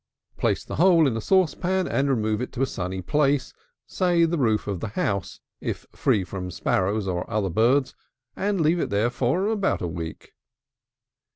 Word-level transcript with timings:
Place 0.35 0.63
the 0.63 0.77
whole 0.77 1.05
in 1.05 1.15
a 1.15 1.21
saucepan, 1.21 1.87
and 1.87 2.09
remove 2.09 2.41
it 2.41 2.51
to 2.53 2.63
a 2.63 2.65
sunny 2.65 3.03
place, 3.03 3.53
say 3.85 4.25
the 4.25 4.39
roof 4.39 4.65
of 4.65 4.79
the 4.79 4.87
house, 4.87 5.41
if 5.59 5.85
free 5.91 6.23
from 6.23 6.49
sparrows 6.49 7.07
or 7.07 7.29
other 7.29 7.51
birds, 7.51 7.93
and 8.35 8.59
leave 8.61 8.79
it 8.79 8.89
there 8.89 9.11
for 9.11 9.45
about 9.45 9.79
a 9.83 9.87
week. 9.87 10.31